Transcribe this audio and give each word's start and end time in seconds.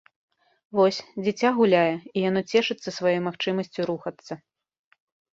Вось, 0.77 0.99
дзіця 1.23 1.49
гуляе, 1.57 1.91
і 2.17 2.23
яно 2.29 2.41
цешыцца 2.51 2.93
сваёй 2.97 3.19
магчымасцю 3.27 3.81
рухацца. 3.91 4.33